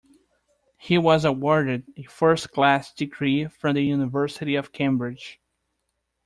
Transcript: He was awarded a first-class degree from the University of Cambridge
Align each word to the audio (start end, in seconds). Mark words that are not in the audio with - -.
He 0.79 0.97
was 0.97 1.25
awarded 1.25 1.85
a 1.95 2.01
first-class 2.05 2.91
degree 2.91 3.45
from 3.45 3.75
the 3.75 3.83
University 3.83 4.55
of 4.55 4.71
Cambridge 4.71 5.39